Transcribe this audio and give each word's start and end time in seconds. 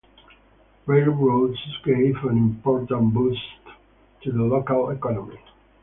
Railroads 0.87 1.59
gave 1.85 2.15
an 2.23 2.35
important 2.35 3.13
boost 3.13 3.43
to 4.23 4.31
the 4.31 4.41
local 4.41 4.89
economy. 4.89 5.37